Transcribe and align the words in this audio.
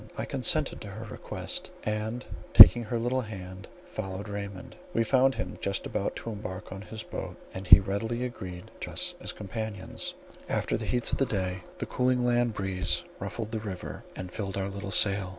I 0.17 0.25
consented 0.25 0.81
to 0.81 0.87
her 0.87 1.05
request, 1.05 1.69
and 1.83 2.25
taking 2.55 2.85
her 2.85 2.97
little 2.97 3.21
hand, 3.21 3.67
followed 3.85 4.27
Raymond. 4.29 4.75
We 4.95 5.03
found 5.03 5.35
him 5.35 5.59
just 5.61 5.85
about 5.85 6.15
to 6.15 6.31
embark 6.31 6.71
in 6.71 6.81
his 6.81 7.03
boat, 7.03 7.35
and 7.53 7.67
he 7.67 7.79
readily 7.79 8.25
agreed 8.25 8.71
to 8.79 8.89
receive 8.89 9.15
us 9.17 9.23
as 9.25 9.31
companions. 9.31 10.15
After 10.49 10.75
the 10.75 10.85
heats 10.85 11.11
of 11.11 11.19
the 11.19 11.27
day, 11.27 11.61
the 11.77 11.85
cooling 11.85 12.25
land 12.25 12.55
breeze 12.55 13.03
ruffled 13.19 13.51
the 13.51 13.59
river, 13.59 14.03
and 14.15 14.31
filled 14.31 14.57
our 14.57 14.69
little 14.69 14.89
sail. 14.89 15.29